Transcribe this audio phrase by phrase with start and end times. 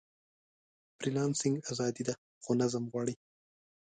[0.97, 2.13] فریلانسنګ ازادي ده،
[2.43, 3.15] خو نظم غواړي.